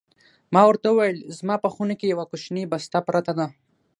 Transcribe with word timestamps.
ما 0.53 0.61
ورته 0.65 0.87
وویل: 0.89 1.17
زما 1.37 1.55
په 1.63 1.69
خونه 1.73 1.93
کې 1.99 2.11
یوه 2.13 2.25
کوچنۍ 2.31 2.63
بسته 2.71 2.97
پرته 3.07 3.33
ده. 3.39 3.47